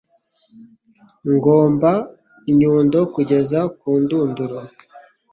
Ngomba 1.33 1.91
inyundo 2.51 2.99
kugeza 3.13 3.59
ku 3.79 3.89
ndunduro. 4.01 4.59